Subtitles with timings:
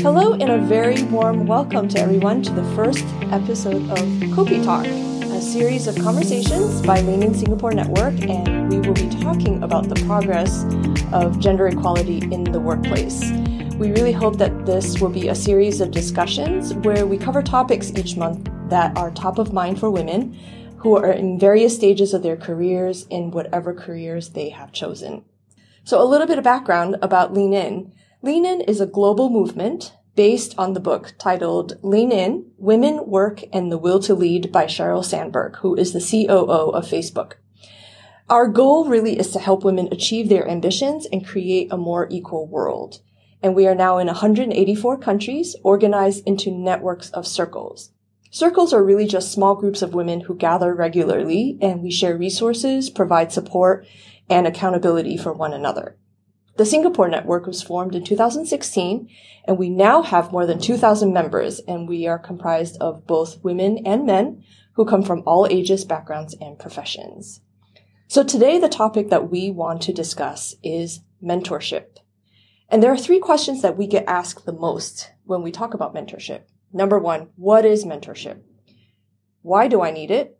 [0.00, 3.98] Hello, and a very warm welcome to everyone to the first episode of
[4.32, 9.10] Kopi Talk, a series of conversations by Lean In Singapore Network, and we will be
[9.20, 10.64] talking about the progress
[11.12, 13.30] of gender equality in the workplace.
[13.76, 17.92] We really hope that this will be a series of discussions where we cover topics
[17.92, 20.38] each month that are top of mind for women
[20.78, 25.24] who are in various stages of their careers in whatever careers they have chosen.
[25.84, 27.92] So a little bit of background about Lean In.
[28.22, 33.42] Lean In is a global movement based on the book titled Lean In, Women, Work,
[33.52, 37.34] and the Will to Lead by Sheryl Sandberg, who is the COO of Facebook.
[38.28, 42.46] Our goal really is to help women achieve their ambitions and create a more equal
[42.46, 43.00] world
[43.42, 47.90] and we are now in 184 countries organized into networks of circles.
[48.30, 52.90] Circles are really just small groups of women who gather regularly and we share resources,
[52.90, 53.86] provide support,
[54.28, 55.96] and accountability for one another.
[56.58, 59.08] The Singapore network was formed in 2016
[59.46, 63.78] and we now have more than 2,000 members and we are comprised of both women
[63.86, 67.40] and men who come from all ages, backgrounds, and professions.
[68.08, 71.98] So today the topic that we want to discuss is mentorship.
[72.68, 75.94] And there are three questions that we get asked the most when we talk about
[75.94, 76.42] mentorship.
[76.72, 78.40] Number one, what is mentorship?
[79.42, 80.38] Why do I need it?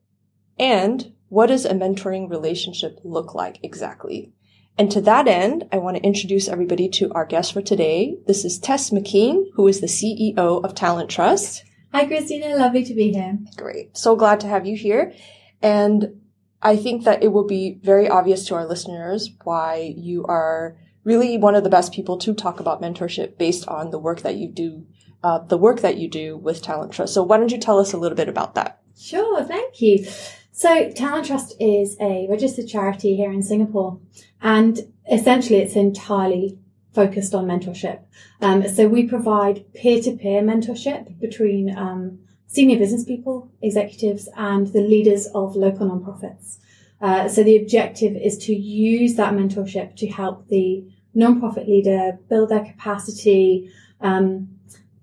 [0.59, 4.33] And what does a mentoring relationship look like exactly?
[4.77, 8.17] And to that end, I want to introduce everybody to our guest for today.
[8.27, 11.65] This is Tess McKean, who is the CEO of Talent Trust.
[11.93, 12.57] Hi, Christina.
[12.57, 13.39] Lovely to be here.
[13.57, 13.97] Great.
[13.97, 15.15] So glad to have you here.
[15.63, 16.21] And
[16.63, 21.39] I think that it will be very obvious to our listeners why you are really
[21.39, 24.49] one of the best people to talk about mentorship based on the work that you
[24.49, 24.87] do,
[25.23, 27.15] uh, the work that you do with Talent Trust.
[27.15, 28.81] So why don't you tell us a little bit about that?
[28.99, 30.07] Sure, thank you.
[30.53, 34.01] So Talent Trust is a registered charity here in Singapore,
[34.43, 36.59] and essentially it's entirely
[36.93, 38.01] focused on mentorship.
[38.41, 45.27] Um, so we provide peer-to-peer mentorship between um, senior business people, executives, and the leaders
[45.35, 46.59] of local nonprofits.
[47.01, 52.49] Uh, so the objective is to use that mentorship to help the nonprofit leader, build
[52.49, 53.71] their capacity,
[54.01, 54.49] um,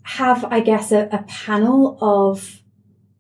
[0.05, 2.61] have, I guess, a, a panel of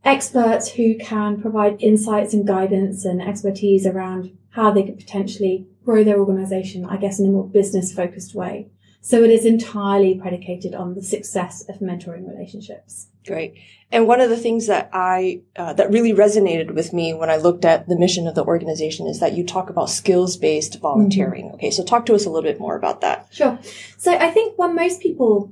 [0.03, 6.03] experts who can provide insights and guidance and expertise around how they could potentially grow
[6.03, 8.69] their organization, I guess, in a more business focused way.
[9.01, 13.07] So it is entirely predicated on the success of mentoring relationships.
[13.25, 13.55] Great.
[13.91, 17.37] And one of the things that I, uh, that really resonated with me when I
[17.37, 21.45] looked at the mission of the organization is that you talk about skills based volunteering.
[21.45, 21.55] Mm-hmm.
[21.55, 21.71] Okay.
[21.71, 23.27] So talk to us a little bit more about that.
[23.31, 23.57] Sure.
[23.97, 25.51] So I think when most people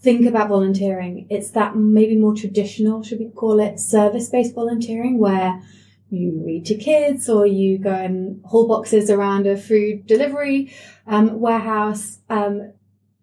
[0.00, 5.18] think about volunteering, it's that maybe more traditional, should we call it service based volunteering
[5.18, 5.62] where
[6.08, 10.72] you read to kids or you go and haul boxes around a food delivery
[11.06, 12.18] um, warehouse.
[12.28, 12.72] Um,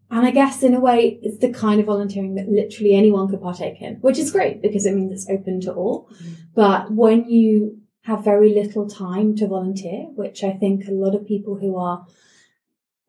[0.09, 3.41] and I guess in a way, it's the kind of volunteering that literally anyone could
[3.41, 6.09] partake in, which is great because it means it's open to all.
[6.23, 6.35] Mm.
[6.55, 11.27] But when you have very little time to volunteer, which I think a lot of
[11.27, 12.05] people who are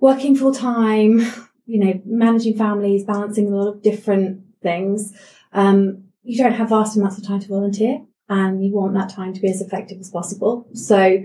[0.00, 1.20] working full time,
[1.68, 5.12] you know, managing families, balancing a lot of different things,
[5.52, 9.34] um, you don't have vast amounts of time to volunteer and you want that time
[9.34, 10.66] to be as effective as possible.
[10.72, 11.24] So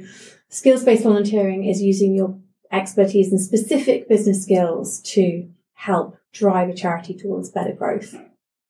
[0.50, 2.38] skills based volunteering is using your
[2.72, 8.16] expertise and specific business skills to help drive a charity towards better growth.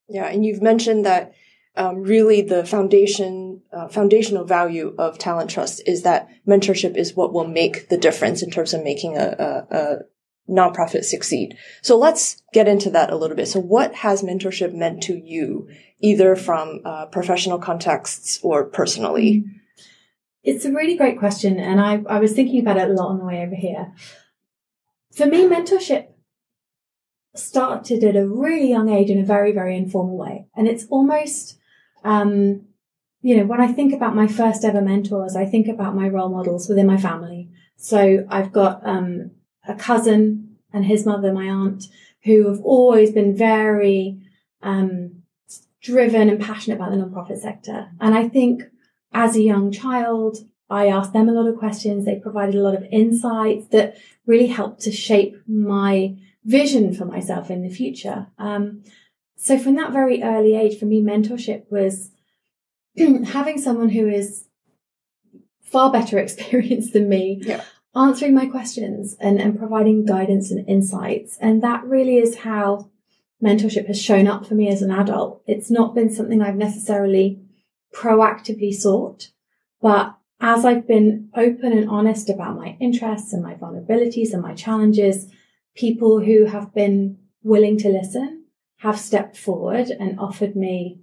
[0.08, 1.34] Yeah, and you've mentioned that
[1.76, 7.32] um, really the foundation uh, foundational value of talent trust is that mentorship is what
[7.32, 9.98] will make the difference in terms of making a, a,
[10.48, 11.56] a nonprofit succeed.
[11.82, 13.48] So let's get into that a little bit.
[13.48, 15.68] So what has mentorship meant to you,
[16.00, 19.40] either from uh, professional contexts or personally?
[19.40, 19.58] Mm-hmm.
[20.42, 23.18] It's a really great question, and I, I was thinking about it a lot on
[23.18, 23.94] the way over here.
[25.16, 26.08] For me, mentorship
[27.34, 30.46] started at a really young age in a very, very informal way.
[30.54, 31.58] And it's almost,
[32.04, 32.66] um,
[33.22, 36.28] you know, when I think about my first ever mentors, I think about my role
[36.28, 37.48] models within my family.
[37.76, 39.30] So I've got, um,
[39.66, 41.84] a cousin and his mother, my aunt,
[42.24, 44.18] who have always been very,
[44.62, 45.22] um,
[45.82, 47.90] driven and passionate about the nonprofit sector.
[48.00, 48.62] And I think
[49.12, 50.38] as a young child,
[50.70, 52.04] I asked them a lot of questions.
[52.04, 53.96] They provided a lot of insights that
[54.26, 58.28] really helped to shape my vision for myself in the future.
[58.38, 58.82] Um,
[59.36, 62.10] so from that very early age, for me, mentorship was
[62.96, 64.46] having someone who is
[65.62, 67.62] far better experienced than me, yeah.
[67.96, 71.38] Answering my questions and, and providing guidance and insights.
[71.40, 72.90] And that really is how
[73.42, 75.42] mentorship has shown up for me as an adult.
[75.46, 77.40] It's not been something I've necessarily
[77.94, 79.30] proactively sought.
[79.80, 84.54] But as I've been open and honest about my interests and my vulnerabilities and my
[84.54, 85.30] challenges,
[85.76, 88.44] people who have been willing to listen
[88.78, 91.00] have stepped forward and offered me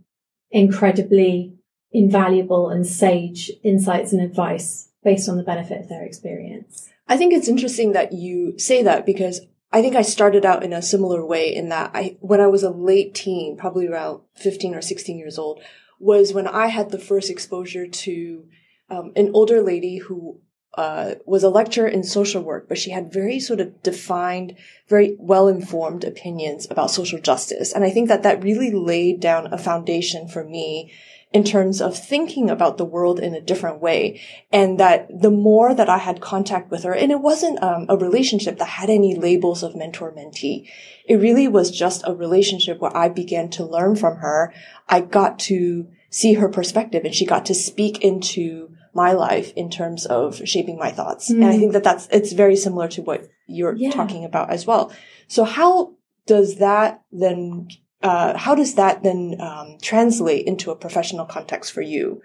[0.51, 1.55] incredibly
[1.91, 6.89] invaluable and sage insights and advice based on the benefit of their experience.
[7.07, 9.41] I think it's interesting that you say that because
[9.73, 12.63] I think I started out in a similar way in that I, when I was
[12.63, 15.61] a late teen, probably around 15 or 16 years old,
[15.99, 18.45] was when I had the first exposure to
[18.89, 20.39] um, an older lady who
[20.75, 24.55] uh, was a lecturer in social work, but she had very sort of defined,
[24.87, 27.73] very well informed opinions about social justice.
[27.73, 30.93] And I think that that really laid down a foundation for me
[31.33, 34.21] in terms of thinking about the world in a different way.
[34.51, 37.97] And that the more that I had contact with her, and it wasn't um, a
[37.97, 40.69] relationship that had any labels of mentor mentee.
[41.05, 44.53] It really was just a relationship where I began to learn from her.
[44.87, 49.69] I got to see her perspective and she got to speak into my life in
[49.69, 51.31] terms of shaping my thoughts.
[51.31, 51.35] Mm.
[51.35, 53.91] And I think that that's, it's very similar to what you're yeah.
[53.91, 54.91] talking about as well.
[55.27, 55.93] So how
[56.25, 57.67] does that then
[58.01, 62.21] uh, how does that then um, translate into a professional context for you?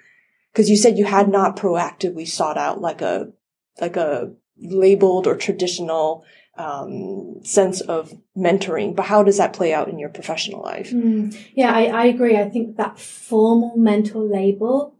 [0.52, 3.32] Because you said you had not proactively sought out like a
[3.80, 6.24] like a labeled or traditional
[6.56, 10.90] um, sense of mentoring, but how does that play out in your professional life?
[10.90, 12.38] Mm, yeah, I, I agree.
[12.38, 14.95] I think that formal mentor label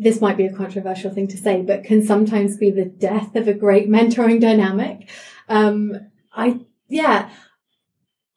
[0.00, 3.46] this might be a controversial thing to say, but can sometimes be the death of
[3.46, 5.10] a great mentoring dynamic.
[5.48, 7.30] Um, I, yeah,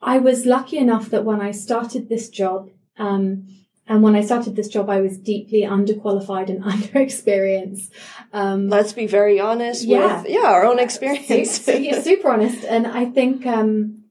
[0.02, 3.48] I was lucky enough that when I started this job, um,
[3.88, 7.90] and when I started this job, I was deeply underqualified and underexperienced.
[8.34, 10.22] Um, Let's be very honest yeah.
[10.22, 11.62] with, yeah, our own experience.
[11.62, 12.66] super, super honest.
[12.66, 14.04] And I think, um,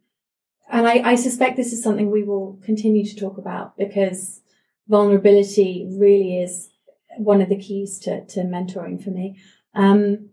[0.70, 4.40] and I, I suspect this is something we will continue to talk about because
[4.88, 6.71] vulnerability really is
[7.18, 9.38] one of the keys to, to mentoring for me.
[9.74, 10.30] Um,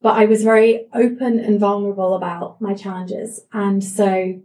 [0.00, 3.40] but I was very open and vulnerable about my challenges.
[3.52, 4.40] And so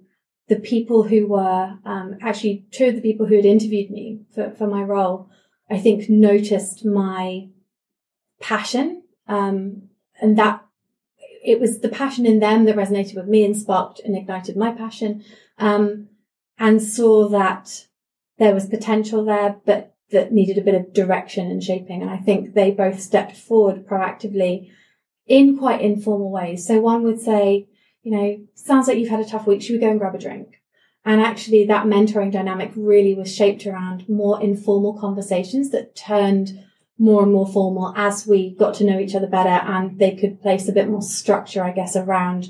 [0.47, 4.51] the people who were um, actually two of the people who had interviewed me for,
[4.51, 5.29] for my role,
[5.69, 7.47] I think noticed my
[8.39, 9.03] passion.
[9.27, 9.89] Um,
[10.21, 10.63] and that
[11.43, 14.71] it was the passion in them that resonated with me and sparked and ignited my
[14.71, 15.23] passion.
[15.57, 16.09] Um,
[16.59, 17.87] and saw that
[18.37, 22.01] there was potential there, but that needed a bit of direction and shaping.
[22.01, 24.71] And I think they both stepped forward proactively
[25.25, 26.65] in quite informal ways.
[26.65, 27.67] So one would say,
[28.03, 29.61] you know, sounds like you've had a tough week.
[29.61, 30.61] Should we go and grab a drink?
[31.03, 36.63] And actually that mentoring dynamic really was shaped around more informal conversations that turned
[36.97, 40.41] more and more formal as we got to know each other better and they could
[40.41, 42.49] place a bit more structure, I guess, around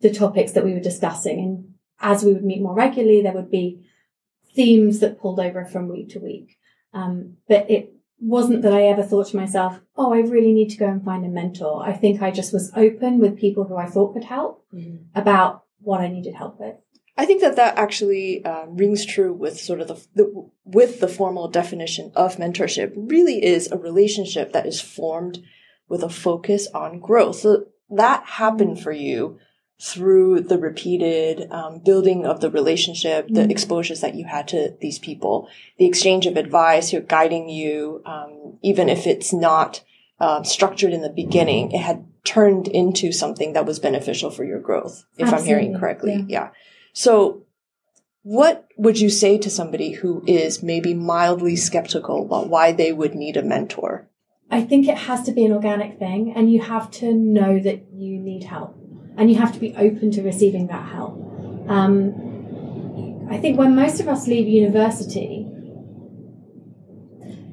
[0.00, 1.38] the topics that we were discussing.
[1.38, 3.84] And as we would meet more regularly, there would be
[4.54, 6.57] themes that pulled over from week to week.
[6.92, 10.76] Um, but it wasn't that I ever thought to myself, oh, I really need to
[10.76, 11.82] go and find a mentor.
[11.84, 15.04] I think I just was open with people who I thought could help mm-hmm.
[15.14, 16.76] about what I needed help with.
[17.16, 21.08] I think that that actually uh, rings true with sort of the, the, with the
[21.08, 22.92] formal definition of mentorship.
[22.94, 25.38] Really is a relationship that is formed
[25.88, 27.36] with a focus on growth.
[27.36, 28.82] So that happened mm-hmm.
[28.82, 29.38] for you
[29.80, 33.50] through the repeated um, building of the relationship, the mm-hmm.
[33.50, 35.48] exposures that you had to these people,
[35.78, 39.84] the exchange of advice, you're guiding you, um, even if it's not
[40.18, 44.60] uh, structured in the beginning, it had turned into something that was beneficial for your
[44.60, 45.38] growth, if Absolutely.
[45.38, 46.14] I'm hearing correctly.
[46.26, 46.42] Yeah.
[46.42, 46.48] yeah.
[46.92, 47.44] So
[48.22, 53.14] what would you say to somebody who is maybe mildly skeptical about why they would
[53.14, 54.08] need a mentor?
[54.50, 57.92] I think it has to be an organic thing and you have to know that
[57.92, 58.76] you need help
[59.18, 61.18] and you have to be open to receiving that help.
[61.68, 65.44] Um, I think when most of us leave university,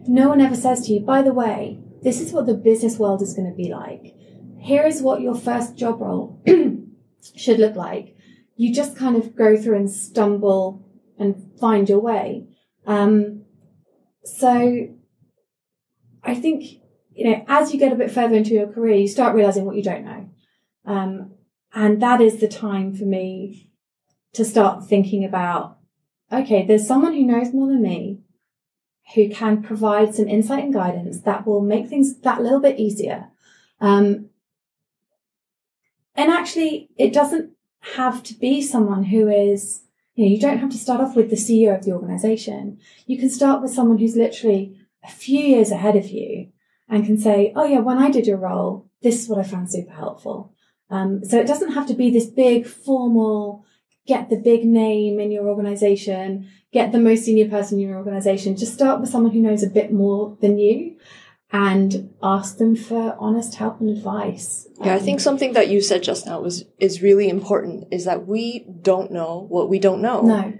[0.07, 3.23] no one ever says to you, by the way, this is what the business world
[3.23, 4.15] is going to be like.
[4.59, 6.39] Here is what your first job role
[7.35, 8.15] should look like.
[8.55, 12.47] You just kind of go through and stumble and find your way.
[12.85, 13.43] Um,
[14.23, 14.87] so
[16.23, 16.63] I think,
[17.11, 19.75] you know, as you get a bit further into your career, you start realizing what
[19.75, 20.29] you don't know.
[20.85, 21.34] Um,
[21.75, 23.69] and that is the time for me
[24.33, 25.77] to start thinking about,
[26.31, 28.21] okay, there's someone who knows more than me
[29.13, 33.27] who can provide some insight and guidance that will make things that little bit easier.
[33.81, 34.29] Um,
[36.15, 37.51] and actually, it doesn't
[37.95, 39.83] have to be someone who is,
[40.15, 42.79] you know, you don't have to start off with the CEO of the organization.
[43.05, 46.47] You can start with someone who's literally a few years ahead of you
[46.87, 49.69] and can say, oh yeah, when I did your role, this is what I found
[49.69, 50.54] super helpful.
[50.89, 53.65] Um, so it doesn't have to be this big formal,
[54.05, 58.55] get the big name in your organization, get the most senior person in your organization.
[58.55, 60.97] Just start with someone who knows a bit more than you
[61.51, 64.67] and ask them for honest help and advice.
[64.83, 68.27] Yeah, I think something that you said just now was is really important is that
[68.27, 70.21] we don't know what we don't know.
[70.21, 70.53] No.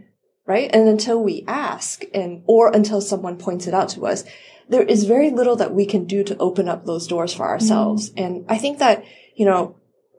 [0.48, 0.70] Right?
[0.74, 4.24] And until we ask and or until someone points it out to us,
[4.70, 8.12] there is very little that we can do to open up those doors for ourselves.
[8.12, 8.26] Mm.
[8.26, 9.04] And I think that,
[9.36, 9.76] you know,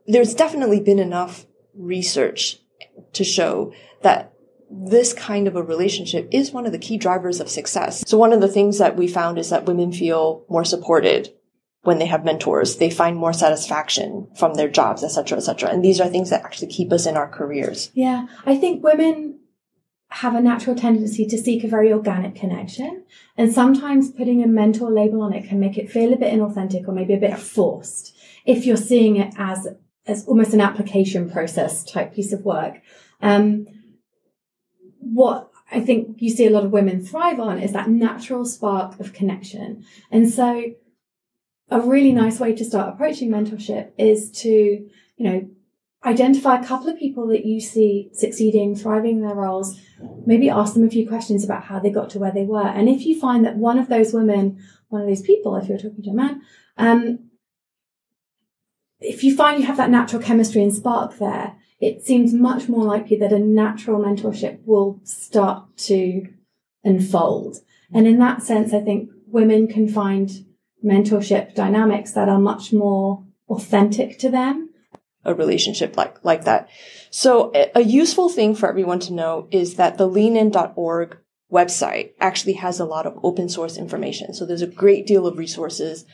[0.07, 1.45] there's definitely been enough
[1.75, 2.59] research
[3.13, 4.33] to show that
[4.69, 8.03] this kind of a relationship is one of the key drivers of success.
[8.05, 11.33] So one of the things that we found is that women feel more supported
[11.83, 12.77] when they have mentors.
[12.77, 15.69] They find more satisfaction from their jobs, etc., etc.
[15.69, 17.91] And these are things that actually keep us in our careers.
[17.93, 19.39] Yeah, I think women
[20.09, 23.03] have a natural tendency to seek a very organic connection.
[23.37, 26.87] And sometimes putting a mentor label on it can make it feel a bit inauthentic
[26.87, 29.67] or maybe a bit forced if you're seeing it as,
[30.07, 32.81] as almost an application process type piece of work.
[33.21, 33.67] Um,
[34.99, 38.99] what I think you see a lot of women thrive on is that natural spark
[38.99, 39.85] of connection.
[40.11, 40.73] And so
[41.69, 45.49] a really nice way to start approaching mentorship is to, you know,
[46.05, 49.77] identify a couple of people that you see succeeding, thriving in their roles,
[50.25, 52.67] maybe ask them a few questions about how they got to where they were.
[52.67, 55.77] And if you find that one of those women, one of those people, if you're
[55.77, 56.41] talking to a man,
[56.77, 57.29] um,
[58.99, 62.83] if you find you have that natural chemistry and spark there, it seems much more
[62.83, 66.27] likely that a natural mentorship will start to
[66.83, 67.57] unfold.
[67.93, 70.31] And in that sense, I think women can find
[70.83, 74.69] mentorship dynamics that are much more authentic to them.
[75.23, 76.69] A relationship like, like that.
[77.11, 81.17] So a useful thing for everyone to know is that the leanin.org
[81.51, 84.33] website actually has a lot of open source information.
[84.33, 86.05] So there's a great deal of resources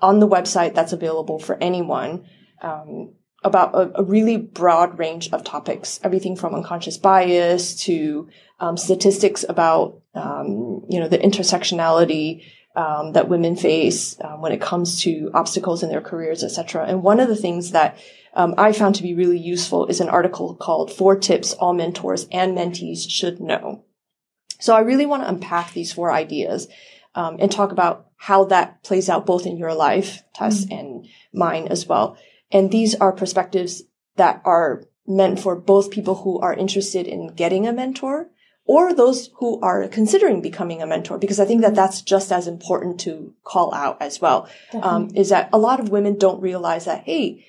[0.00, 2.26] on the website that's available for anyone.
[2.62, 8.26] Um, about a, a, really broad range of topics, everything from unconscious bias to
[8.58, 12.42] um, statistics about um, you know the intersectionality
[12.74, 16.86] um, that women face uh, when it comes to obstacles in their careers, etc.
[16.86, 17.98] And one of the things that
[18.34, 22.26] um, I found to be really useful is an article called Four Tips All Mentors
[22.32, 23.84] and Mentees Should Know.
[24.58, 26.66] So I really want to unpack these four ideas
[27.14, 30.78] um, and talk about how that plays out both in your life, Tess, mm-hmm.
[30.78, 32.16] and mine as well.
[32.50, 33.82] And these are perspectives
[34.16, 38.30] that are meant for both people who are interested in getting a mentor
[38.66, 42.46] or those who are considering becoming a mentor, because I think that that's just as
[42.46, 44.48] important to call out as well.
[44.72, 47.44] Um, is that a lot of women don't realize that, hey,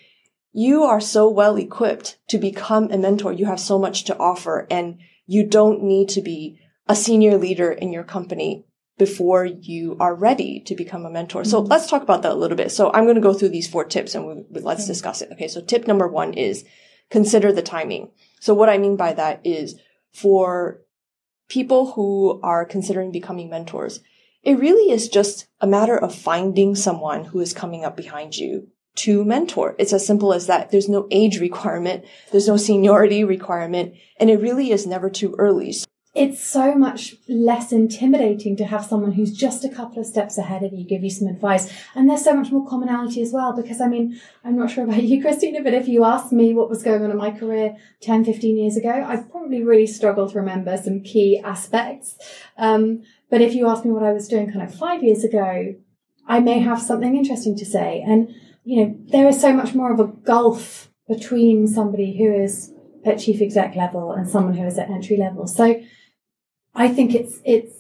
[0.52, 3.32] you are so well equipped to become a mentor.
[3.32, 7.72] You have so much to offer and you don't need to be a senior leader
[7.72, 8.66] in your company
[8.98, 11.42] before you are ready to become a mentor.
[11.42, 11.50] Mm-hmm.
[11.50, 12.72] So let's talk about that a little bit.
[12.72, 14.88] So I'm going to go through these four tips and we, let's okay.
[14.88, 15.30] discuss it.
[15.34, 15.48] Okay.
[15.48, 16.66] So tip number one is
[17.10, 18.12] consider the timing.
[18.40, 19.80] So what I mean by that is
[20.14, 20.82] for
[21.50, 24.00] people who are considering becoming mentors,
[24.44, 28.68] it really is just a matter of finding someone who is coming up behind you
[28.96, 29.76] to mentor.
[29.78, 30.72] It's as simple as that.
[30.72, 32.06] There's no age requirement.
[32.32, 33.96] There's no seniority requirement.
[34.20, 35.76] And it really is never too early
[36.16, 40.64] it's so much less intimidating to have someone who's just a couple of steps ahead
[40.64, 41.70] of you give you some advice.
[41.94, 45.04] And there's so much more commonality as well, because I mean, I'm not sure about
[45.04, 48.24] you, Christina, but if you asked me what was going on in my career 10,
[48.24, 52.18] 15 years ago, I'd probably really struggle to remember some key aspects.
[52.58, 55.76] Um, but if you asked me what I was doing kind of five years ago,
[56.28, 58.02] I may have something interesting to say.
[58.08, 62.72] And, you know, there is so much more of a gulf between somebody who is
[63.06, 65.46] at chief exec level and someone who is at entry level.
[65.46, 65.82] So,
[66.76, 67.74] I think it's it's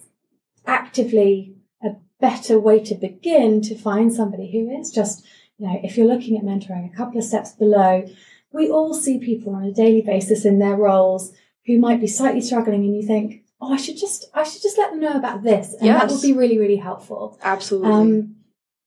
[0.65, 5.25] actively a better way to begin to find somebody who is just,
[5.57, 8.07] you know, if you're looking at mentoring a couple of steps below,
[8.51, 11.33] we all see people on a daily basis in their roles
[11.65, 14.77] who might be slightly struggling and you think, oh, I should just, I should just
[14.77, 15.73] let them know about this.
[15.73, 16.01] And yes.
[16.01, 17.37] that would be really, really helpful.
[17.41, 17.91] Absolutely.
[17.91, 18.35] Um,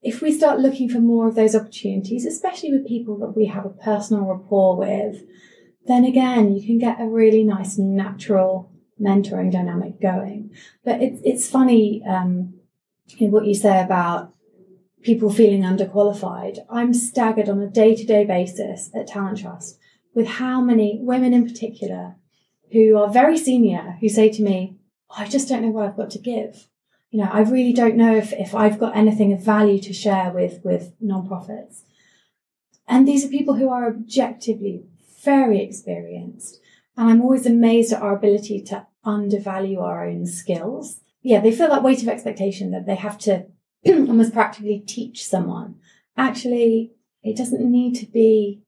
[0.00, 3.66] if we start looking for more of those opportunities, especially with people that we have
[3.66, 5.22] a personal rapport with,
[5.86, 10.50] then again, you can get a really nice natural mentoring dynamic going.
[10.84, 12.54] But it's it's funny um,
[13.20, 14.32] what you say about
[15.02, 16.58] people feeling underqualified.
[16.70, 19.78] I'm staggered on a day to day basis at Talent Trust
[20.14, 22.16] with how many women in particular
[22.72, 24.76] who are very senior who say to me,
[25.10, 26.68] oh, I just don't know what I've got to give.
[27.10, 30.30] You know, I really don't know if, if I've got anything of value to share
[30.30, 31.82] with, with nonprofits.
[32.86, 34.84] And these are people who are objectively
[35.24, 36.60] very experienced
[36.98, 41.00] and I'm always amazed at our ability to undervalue our own skills.
[41.22, 43.46] Yeah, they feel that weight of expectation that they have to
[43.86, 45.76] almost practically teach someone.
[46.16, 46.90] Actually,
[47.22, 48.62] it doesn't need to be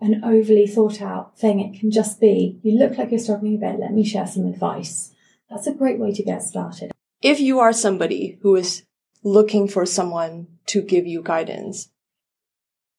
[0.00, 1.58] an overly thought out thing.
[1.58, 4.46] It can just be, you look like you're struggling a bit, let me share some
[4.46, 5.12] advice.
[5.50, 6.92] That's a great way to get started.
[7.20, 8.84] If you are somebody who is
[9.24, 11.88] looking for someone to give you guidance.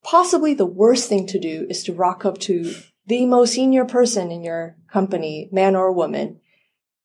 [0.03, 2.73] Possibly the worst thing to do is to rock up to
[3.05, 6.39] the most senior person in your company, man or woman,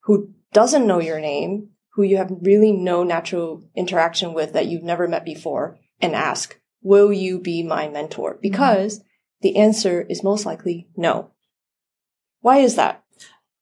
[0.05, 4.85] who doesn't know your name, who you have really no natural interaction with that you've
[4.85, 8.35] never met before, and ask, will you be my mentor?
[8.35, 8.41] Mm-hmm.
[8.43, 9.03] Because
[9.41, 11.33] the answer is most likely no.
[12.41, 13.03] Why is that?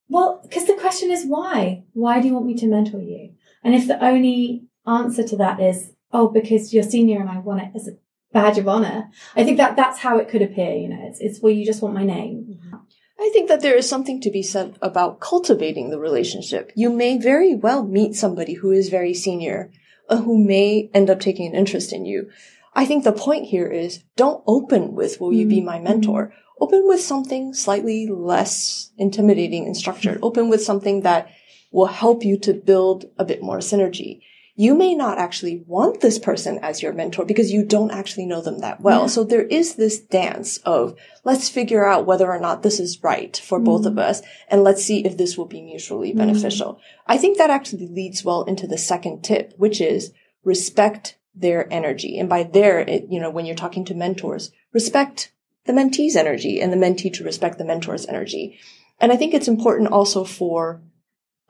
[0.08, 1.84] Well, because the question is why?
[1.92, 3.32] Why do you want me to mentor you?
[3.64, 7.62] And if the only answer to that is, oh, because you're senior and I want
[7.62, 7.96] it as a
[8.36, 8.98] badge of honor,
[9.34, 10.72] I think that that's how it could appear.
[10.82, 12.34] You know, it's, it's well, you just want my name.
[12.50, 12.76] Mm-hmm.
[13.18, 16.70] I think that there is something to be said about cultivating the relationship.
[16.76, 19.72] You may very well meet somebody who is very senior,
[20.10, 22.30] uh, who may end up taking an interest in you.
[22.74, 26.26] I think the point here is don't open with, will you be my mentor?
[26.26, 26.64] Mm-hmm.
[26.64, 30.18] Open with something slightly less intimidating and structured.
[30.22, 31.30] Open with something that
[31.72, 34.20] will help you to build a bit more synergy
[34.58, 38.40] you may not actually want this person as your mentor because you don't actually know
[38.40, 39.02] them that well.
[39.02, 39.06] Yeah.
[39.08, 43.36] So there is this dance of let's figure out whether or not this is right
[43.36, 43.66] for mm.
[43.66, 44.10] both of mm-hmm.
[44.10, 46.16] us and let's see if this will be mutually mm.
[46.16, 46.80] beneficial.
[47.06, 52.18] I think that actually leads well into the second tip, which is respect their energy.
[52.18, 55.32] And by their, it, you know, when you're talking to mentors, respect
[55.66, 58.58] the mentee's energy and the mentee to respect the mentor's energy.
[58.98, 60.80] And I think it's important also for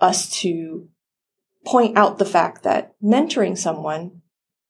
[0.01, 0.89] us to
[1.67, 4.23] point out the fact that mentoring someone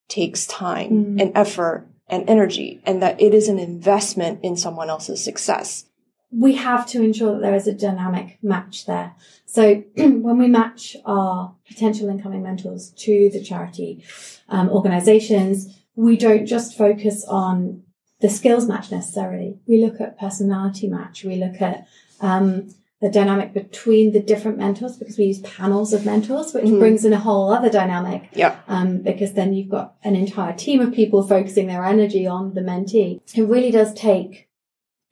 [0.08, 1.22] takes time mm.
[1.22, 5.86] and effort and energy and that it is an investment in someone else's success.
[6.30, 9.14] We have to ensure that there is a dynamic match there.
[9.46, 14.04] So when we match our potential incoming mentors to the charity
[14.48, 17.82] um, organizations, we don't just focus on
[18.20, 19.58] the skills match necessarily.
[19.66, 21.24] We look at personality match.
[21.24, 21.86] We look at
[22.20, 22.68] um,
[23.00, 26.78] the dynamic between the different mentors because we use panels of mentors, which mm-hmm.
[26.78, 28.28] brings in a whole other dynamic.
[28.32, 28.58] Yeah.
[28.68, 32.62] Um, because then you've got an entire team of people focusing their energy on the
[32.62, 33.20] mentee.
[33.36, 34.48] It really does take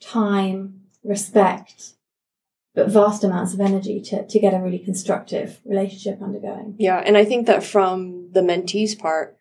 [0.00, 1.92] time, respect,
[2.74, 6.76] but vast amounts of energy to, to get a really constructive relationship undergoing.
[6.78, 7.02] Yeah.
[7.04, 9.36] And I think that from the mentee's part,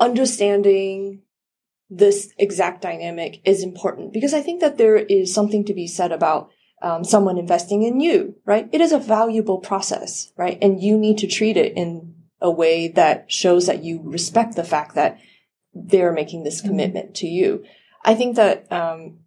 [0.00, 1.22] understanding
[1.88, 6.10] this exact dynamic is important because I think that there is something to be said
[6.10, 6.50] about
[6.82, 8.68] um, someone investing in you, right?
[8.72, 10.58] It is a valuable process, right?
[10.60, 14.64] And you need to treat it in a way that shows that you respect the
[14.64, 15.18] fact that
[15.72, 16.68] they're making this mm-hmm.
[16.68, 17.64] commitment to you.
[18.04, 19.20] I think that um,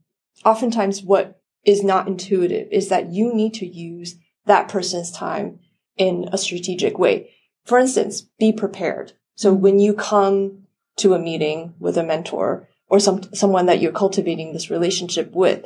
[0.44, 4.16] oftentimes what is not intuitive is that you need to use
[4.46, 5.60] that person's time
[5.98, 7.32] in a strategic way.
[7.64, 9.14] For instance, be prepared.
[9.36, 9.64] So mm-hmm.
[9.64, 10.64] when you come
[10.98, 15.66] to a meeting with a mentor or some someone that you're cultivating this relationship with,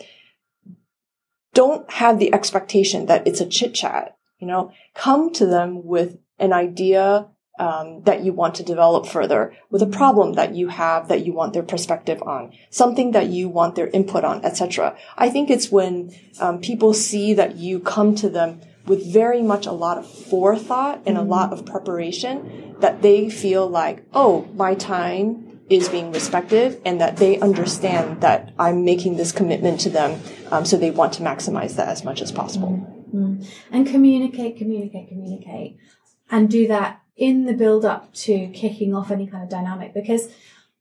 [1.60, 4.16] don't have the expectation that it's a chit chat.
[4.40, 7.28] You know, come to them with an idea
[7.60, 11.34] um, that you want to develop further, with a problem that you have that you
[11.34, 14.96] want their perspective on, something that you want their input on, etc.
[15.18, 19.66] I think it's when um, people see that you come to them with very much
[19.66, 24.76] a lot of forethought and a lot of preparation that they feel like, oh, my
[24.76, 30.20] time is being respected and that they understand that I'm making this commitment to them.
[30.52, 32.70] Um, so they want to maximize that as much as possible.
[33.14, 33.44] Mm-hmm.
[33.72, 35.78] And communicate, communicate, communicate
[36.32, 40.30] and do that in the build up to kicking off any kind of dynamic because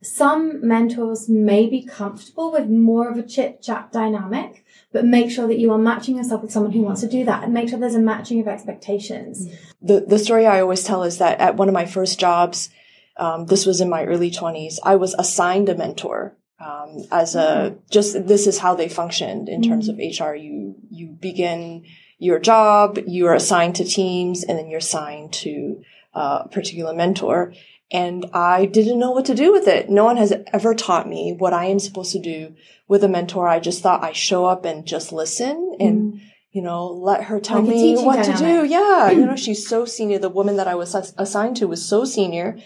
[0.00, 5.48] some mentors may be comfortable with more of a chit chat dynamic, but make sure
[5.48, 7.80] that you are matching yourself with someone who wants to do that and make sure
[7.80, 9.48] there's a matching of expectations.
[9.82, 12.70] The, the story I always tell is that at one of my first jobs,
[13.18, 14.76] um, this was in my early 20s.
[14.82, 17.78] I was assigned a mentor um, as a mm-hmm.
[17.90, 20.34] just this is how they functioned in terms of HR.
[20.34, 21.84] You you begin
[22.18, 25.82] your job, you are assigned to teams, and then you're assigned to
[26.14, 27.54] uh, a particular mentor.
[27.90, 29.88] And I didn't know what to do with it.
[29.88, 32.54] No one has ever taught me what I am supposed to do
[32.86, 33.48] with a mentor.
[33.48, 36.14] I just thought I show up and just listen and.
[36.14, 38.38] Mm you know, let her tell like me what dynamic.
[38.38, 38.64] to do.
[38.64, 39.10] Yeah.
[39.10, 40.18] you know, she's so senior.
[40.18, 42.58] The woman that I was assigned to was so senior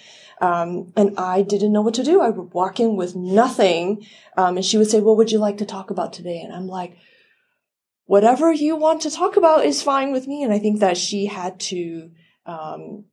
[0.43, 2.21] um, and I didn't know what to do.
[2.21, 4.05] I would walk in with nothing.
[4.37, 6.41] Um, and she would say, what would you like to talk about today?
[6.41, 6.97] And I'm like,
[8.07, 10.43] whatever you want to talk about is fine with me.
[10.43, 12.11] And I think that she had to,
[12.45, 13.05] um,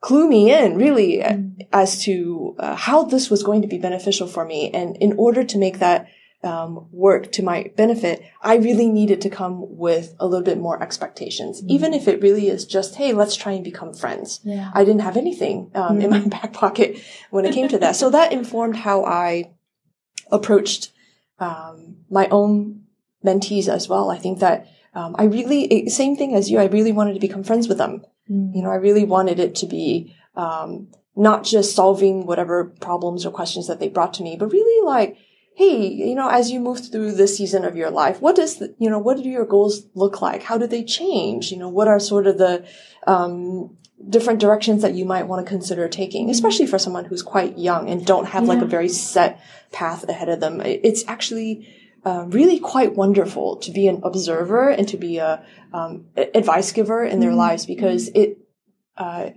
[0.00, 1.54] clue me in really mm.
[1.72, 4.70] as to uh, how this was going to be beneficial for me.
[4.72, 6.08] And in order to make that
[6.42, 10.82] um, work to my benefit, I really needed to come with a little bit more
[10.82, 14.40] expectations, mm even if it really is just, hey, let's try and become friends.
[14.42, 14.70] Yeah.
[14.74, 17.96] I didn't have anything um, mm in my back pocket when it came to that.
[17.96, 19.52] So that informed how I
[20.32, 20.92] approached
[21.38, 22.84] um, my own
[23.24, 24.10] mentees as well.
[24.10, 27.44] I think that um, I really, same thing as you, I really wanted to become
[27.44, 28.04] friends with them.
[28.30, 33.26] mm You know, I really wanted it to be um, not just solving whatever problems
[33.26, 35.18] or questions that they brought to me, but really like,
[35.60, 38.74] hey, you know, as you move through this season of your life, what does the,
[38.78, 40.42] you know, what do your goals look like?
[40.42, 41.52] How do they change?
[41.52, 42.66] You know, what are sort of the
[43.06, 43.76] um,
[44.08, 47.90] different directions that you might want to consider taking, especially for someone who's quite young
[47.90, 48.48] and don't have yeah.
[48.48, 49.38] like a very set
[49.70, 50.62] path ahead of them.
[50.64, 51.68] It's actually
[52.06, 55.44] uh, really quite wonderful to be an observer and to be a
[55.74, 57.38] um, advice giver in their mm-hmm.
[57.38, 58.38] lives because it
[58.96, 59.28] uh,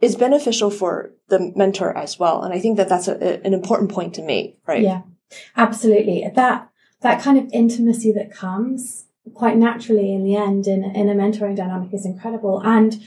[0.00, 2.44] is beneficial for the mentor as well.
[2.44, 4.80] And I think that that's a, an important point to make, right?
[4.80, 5.02] Yeah,
[5.56, 6.30] absolutely.
[6.34, 6.68] That
[7.00, 11.56] that kind of intimacy that comes quite naturally in the end in, in a mentoring
[11.56, 12.60] dynamic is incredible.
[12.64, 13.02] And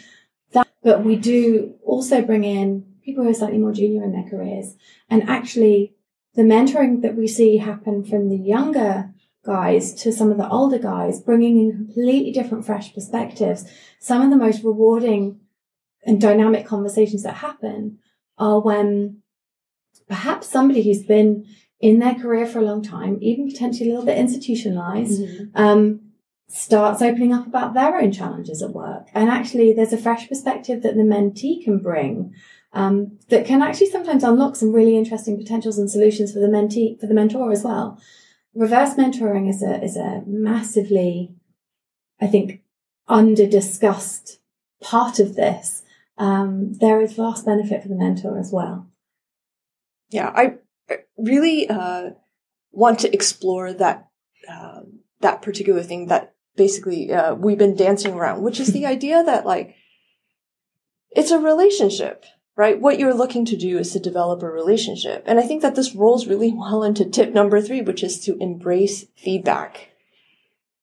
[0.53, 4.29] that, but we do also bring in people who are slightly more junior in their
[4.29, 4.75] careers.
[5.09, 5.93] And actually,
[6.35, 9.13] the mentoring that we see happen from the younger
[9.45, 13.65] guys to some of the older guys, bringing in completely different, fresh perspectives.
[13.99, 15.39] Some of the most rewarding
[16.05, 17.99] and dynamic conversations that happen
[18.37, 19.21] are when
[20.07, 21.45] perhaps somebody who's been
[21.79, 25.61] in their career for a long time, even potentially a little bit institutionalized, mm-hmm.
[25.61, 25.99] um,
[26.47, 29.07] starts opening up about their own challenges at work.
[29.13, 32.33] And actually, there's a fresh perspective that the mentee can bring
[32.73, 36.99] um, that can actually sometimes unlock some really interesting potentials and solutions for the mentee,
[36.99, 37.99] for the mentor as well.
[38.55, 41.33] Reverse mentoring is a, is a massively,
[42.19, 42.61] I think,
[43.07, 44.39] under discussed
[44.81, 45.83] part of this.
[46.17, 48.87] Um, there is vast benefit for the mentor as well.
[50.09, 50.55] Yeah, I
[51.17, 52.11] really uh,
[52.71, 54.07] want to explore that
[54.49, 59.23] um, that particular thing that basically uh, we've been dancing around, which is the idea
[59.23, 59.75] that like
[61.11, 62.79] it's a relationship, right?
[62.79, 65.23] What you're looking to do is to develop a relationship.
[65.25, 68.37] And I think that this rolls really well into tip number three, which is to
[68.39, 69.89] embrace feedback.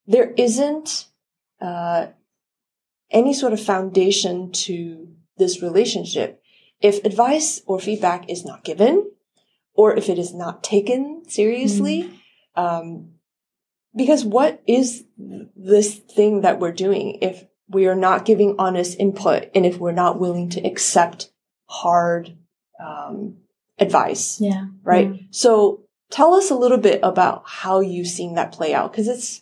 [0.06, 1.06] There isn't
[1.60, 2.08] uh,
[3.10, 6.42] any sort of foundation to this relationship
[6.80, 9.10] if advice or feedback is not given
[9.80, 12.10] or if it is not taken seriously.
[12.54, 12.62] Mm.
[12.62, 13.12] Um,
[13.96, 15.04] because what is
[15.56, 19.90] this thing that we're doing if we are not giving honest input and if we're
[19.92, 21.30] not willing to accept
[21.64, 22.36] hard
[22.78, 23.38] um,
[23.78, 24.38] advice?
[24.38, 24.66] Yeah.
[24.82, 25.14] Right.
[25.14, 25.20] Yeah.
[25.30, 29.40] So tell us a little bit about how you've seen that play out because it's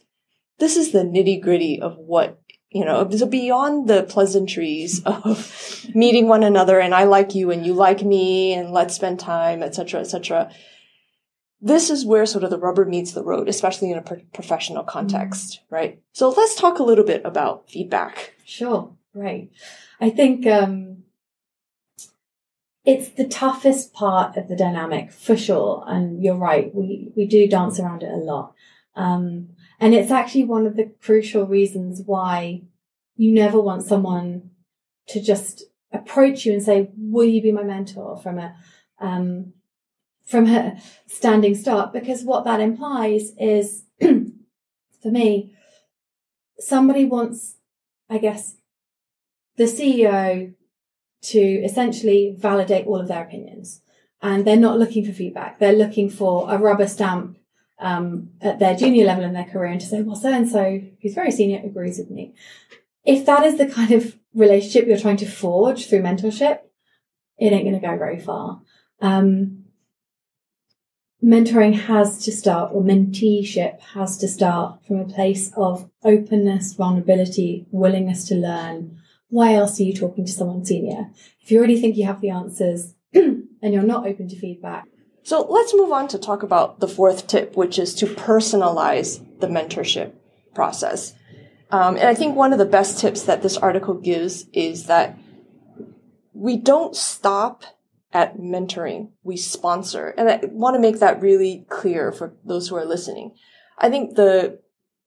[0.60, 6.28] this is the nitty gritty of what you know, so beyond the pleasantries of meeting
[6.28, 10.00] one another and I like you and you like me and let's spend time, etc.,
[10.00, 10.50] etc
[11.60, 14.84] this is where sort of the rubber meets the road, especially in a pro- professional
[14.84, 15.74] context, mm-hmm.
[15.74, 16.02] right?
[16.12, 18.34] So let's talk a little bit about feedback.
[18.44, 19.50] Sure, right.
[20.00, 21.04] I think um,
[22.84, 26.72] it's the toughest part of the dynamic for sure, and you're right.
[26.74, 28.54] We we do dance around it a lot,
[28.94, 32.62] um, and it's actually one of the crucial reasons why
[33.16, 34.50] you never want someone
[35.08, 38.54] to just approach you and say, "Will you be my mentor?" From a
[39.00, 39.52] um,
[40.24, 45.54] from a standing start because what that implies is, for me,
[46.58, 47.56] somebody wants,
[48.10, 48.56] I guess,
[49.56, 50.54] the CEO
[51.20, 53.80] to essentially validate all of their opinions.
[54.20, 55.58] And they're not looking for feedback.
[55.58, 57.38] They're looking for a rubber stamp
[57.80, 60.80] um, at their junior level in their career and to say, well, so and so,
[61.02, 62.34] who's very senior, agrees with me.
[63.04, 66.60] If that is the kind of relationship you're trying to forge through mentorship,
[67.38, 68.62] it ain't going to go very far.
[69.00, 69.64] Um,
[71.22, 77.66] mentoring has to start, or menteeship has to start from a place of openness, vulnerability,
[77.70, 78.98] willingness to learn.
[79.28, 81.10] Why else are you talking to someone senior?
[81.40, 84.86] If you already think you have the answers and you're not open to feedback.
[85.28, 89.46] So let's move on to talk about the fourth tip, which is to personalize the
[89.46, 90.12] mentorship
[90.54, 91.12] process.
[91.70, 95.18] Um, and I think one of the best tips that this article gives is that
[96.32, 97.64] we don't stop
[98.10, 99.10] at mentoring.
[99.22, 100.14] We sponsor.
[100.16, 103.34] And I want to make that really clear for those who are listening.
[103.76, 104.60] I think the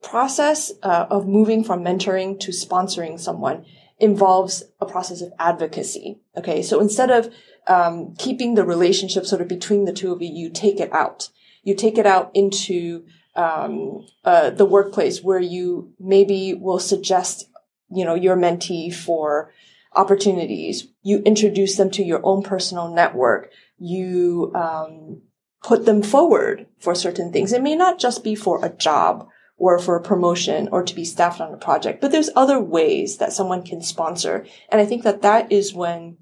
[0.04, 3.66] process uh, of moving from mentoring to sponsoring someone
[4.02, 6.20] involves a process of advocacy.
[6.36, 6.62] Okay.
[6.62, 7.34] So instead of
[7.68, 11.30] um, keeping the relationship sort of between the two of you, you take it out.
[11.64, 17.48] You take it out into um, uh, the workplace where you maybe will suggest,
[17.90, 19.52] you know, your mentee for
[19.94, 20.88] opportunities.
[21.04, 23.52] You introduce them to your own personal network.
[23.78, 25.22] You um,
[25.64, 27.54] put them forward for certain things.
[27.54, 29.28] It may not just be for a job
[29.62, 33.18] or for a promotion or to be staffed on a project, but there's other ways
[33.18, 34.44] that someone can sponsor.
[34.70, 36.18] And I think that that is when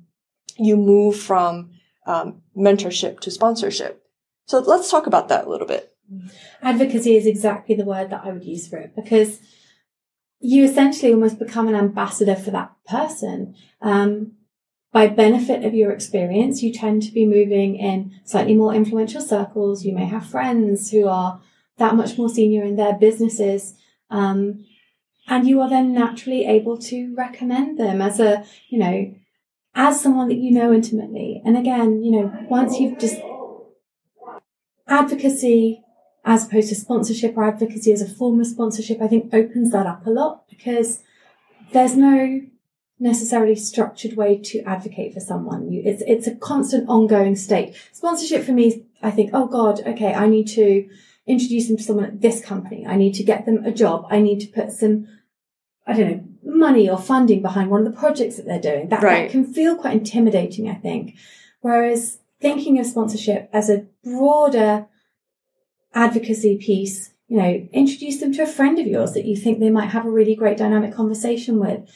[0.57, 1.69] you move from
[2.05, 4.03] um, mentorship to sponsorship.
[4.45, 5.95] So let's talk about that a little bit.
[6.61, 9.39] Advocacy is exactly the word that I would use for it because
[10.41, 13.55] you essentially almost become an ambassador for that person.
[13.81, 14.33] Um,
[14.91, 19.85] by benefit of your experience, you tend to be moving in slightly more influential circles.
[19.85, 21.39] You may have friends who are
[21.79, 23.75] that much more senior in their businesses.
[24.09, 24.65] Um,
[25.27, 29.13] and you are then naturally able to recommend them as a, you know,
[29.75, 31.41] as someone that you know intimately.
[31.45, 33.17] And again, you know, once you've just
[34.87, 35.83] advocacy
[36.25, 39.85] as opposed to sponsorship or advocacy as a form of sponsorship, I think opens that
[39.85, 41.01] up a lot because
[41.71, 42.41] there's no
[42.99, 45.71] necessarily structured way to advocate for someone.
[45.71, 47.75] You, it's it's a constant ongoing state.
[47.93, 50.89] Sponsorship for me, I think, oh God, okay, I need to
[51.29, 52.85] introduce them to someone at this company.
[52.85, 54.07] I need to get them a job.
[54.09, 55.07] I need to put some,
[55.85, 58.89] I don't know, money or funding behind one of the projects that they're doing.
[58.89, 59.23] That, Right.
[59.23, 61.15] that can feel quite intimidating, I think.
[61.61, 64.87] Whereas thinking of sponsorship as a broader
[65.93, 69.69] advocacy piece, you know, introduce them to a friend of yours that you think they
[69.69, 71.87] might have a really great dynamic conversation with.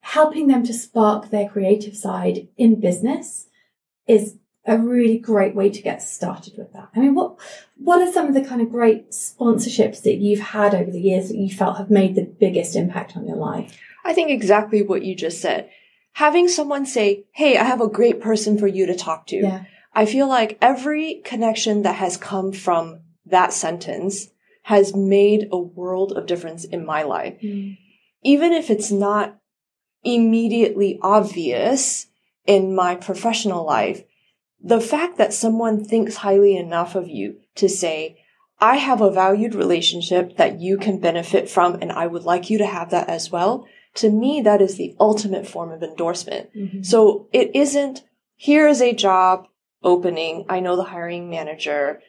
[0.00, 3.48] Helping them to spark their creative side in business
[4.06, 6.88] is a really great way to get started with that.
[6.94, 7.36] I mean, what
[7.76, 11.28] what are some of the kind of great sponsorships that you've had over the years
[11.28, 13.78] that you felt have made the biggest impact on your life?
[14.04, 15.70] I think exactly what you just said.
[16.14, 19.36] Having someone say, Hey, I have a great person for you to talk to.
[19.36, 19.64] Yeah.
[19.94, 24.28] I feel like every connection that has come from that sentence
[24.62, 27.38] has made a world of difference in my life.
[27.40, 27.72] Hmm.
[28.22, 29.38] Even if it's not
[30.02, 32.06] immediately obvious
[32.46, 34.02] in my professional life,
[34.66, 38.18] the fact that someone thinks highly enough of you to say,
[38.58, 42.58] I have a valued relationship that you can benefit from and I would like you
[42.58, 43.66] to have that as well.
[43.94, 46.52] To me, that is the ultimate form of endorsement.
[46.52, 46.84] Mhm.
[46.84, 48.02] So it isn't,
[48.34, 49.46] here is a job
[49.84, 50.44] opening.
[50.48, 52.00] I know the hiring manager.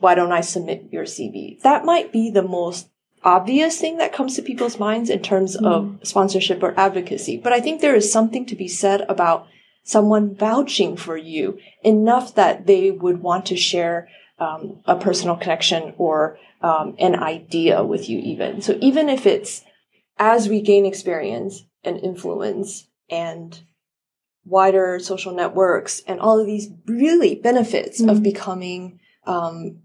[0.00, 1.60] Why don't I submit your CV?
[1.62, 2.88] That might be the most
[3.22, 7.36] obvious thing that comes to people's minds in terms of sponsorship or advocacy.
[7.36, 9.46] But I think there is something to be said about
[9.86, 15.94] someone vouching for you enough that they would want to share um, a personal connection
[15.96, 18.60] or um, an idea with you even.
[18.60, 19.62] So even if it's
[20.18, 23.58] as we gain experience and influence and
[24.44, 28.22] wider social networks and all of these really benefits of Mhm.
[28.24, 29.82] becoming um,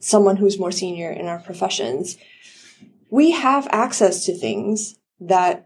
[0.00, 2.16] someone who's more senior in our professions,
[3.10, 5.65] we have access to things that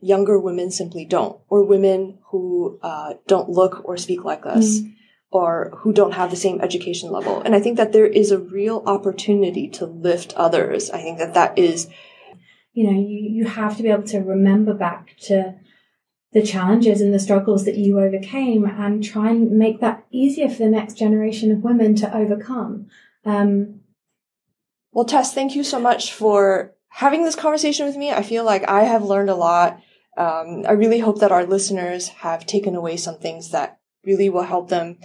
[0.00, 4.80] younger women simply don't, or women who uh, don't look or speak like us,
[5.30, 7.40] or who don't have the same education level.
[7.42, 10.90] And I think that there is a real opportunity to lift others.
[10.90, 11.88] I think that that is
[12.72, 15.54] you know, you, you have to be able to remember back to
[16.32, 20.58] the challenges and the struggles that you overcame and try and make that easier for
[20.58, 22.86] the next generation of women to overcome.
[23.24, 23.80] Um,
[24.92, 28.12] Well, Tess, thank you so much for having this conversation with me.
[28.12, 29.80] I feel like I have learned a lot.
[30.24, 34.42] Um, I really hope that our listeners have taken away some things that really will
[34.54, 34.98] help them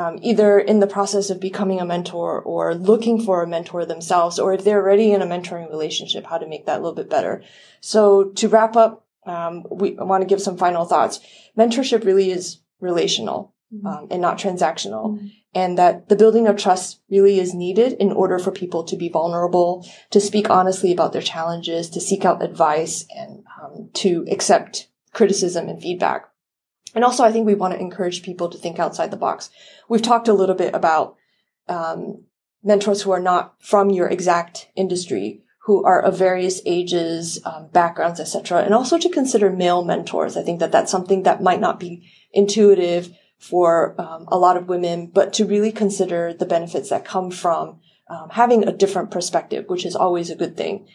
[0.00, 4.38] um, either in the process of becoming a mentor or looking for a mentor themselves,
[4.38, 7.10] or if they're already in a mentoring relationship, how to make that a little bit
[7.10, 7.42] better.
[7.80, 8.00] So
[8.40, 8.92] to wrap up,
[9.26, 11.18] um, we want to give some final thoughts.
[11.58, 13.52] Mentorship really is relational
[13.84, 15.30] um, and not transactional Mhm.
[15.54, 19.08] and that the building of trust really is needed in order for people to be
[19.08, 24.88] vulnerable, to speak honestly about their challenges, to seek out advice, and um, to accept
[25.12, 26.26] criticism and feedback.
[26.94, 29.50] And also, I think we want to encourage people to think outside the box.
[29.88, 31.16] We've talked a little bit about
[31.68, 32.24] um,
[32.62, 38.18] mentors who are not from your exact industry, who are of various ages, um, backgrounds,
[38.18, 40.36] etc., and also to consider male mentors.
[40.36, 44.68] I think that that's something that might not be intuitive for um, a lot of
[44.68, 49.64] women, but to really consider the benefits that come from um, having a different perspective,
[49.68, 50.88] which is always a good thing.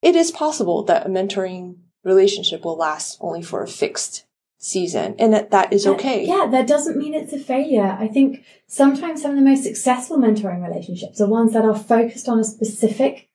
[0.00, 4.24] It is possible that a mentoring relationship will last only for a fixed
[4.58, 6.24] season, and that that is okay.
[6.24, 7.96] Yeah, that doesn't mean it's a failure.
[7.98, 12.28] I think sometimes some of the most successful mentoring relationships are ones that are focused
[12.28, 13.28] on a specific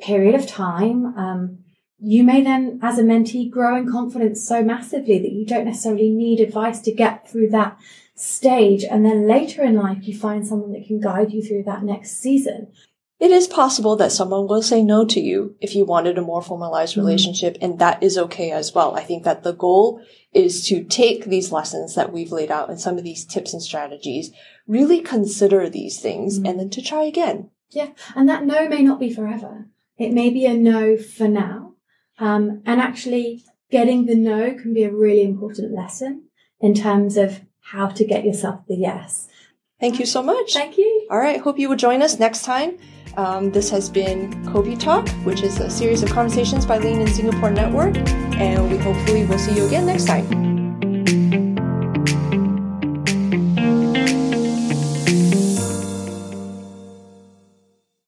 [0.00, 1.16] period of time.
[1.16, 1.58] Um,
[2.04, 6.10] you may then, as a mentee, grow in confidence so massively that you don't necessarily
[6.10, 7.78] need advice to get through that
[8.16, 8.82] stage.
[8.82, 12.18] And then later in life, you find someone that can guide you through that next
[12.18, 12.72] season.
[13.22, 16.42] It is possible that someone will say no to you if you wanted a more
[16.42, 17.02] formalized Mhm.
[17.02, 18.96] relationship, and that is okay as well.
[18.96, 20.00] I think that the goal
[20.34, 23.62] is to take these lessons that we've laid out and some of these tips and
[23.62, 24.32] strategies,
[24.66, 26.48] really consider these things, Mhm.
[26.48, 27.50] and then to try again.
[27.70, 29.68] Yeah, and that no may not be forever.
[29.96, 31.74] It may be a no for now.
[32.18, 36.24] Um, and actually, getting the no can be a really important lesson
[36.58, 39.28] in terms of how to get yourself the yes.
[39.78, 40.54] Thank you so much.
[40.54, 41.06] Thank you.
[41.08, 42.78] All right, hope you will join us next time.
[43.16, 47.08] Um, this has been Kopi Talk, which is a series of conversations by Lean in
[47.08, 50.51] Singapore Network, and we hopefully will see you again next time.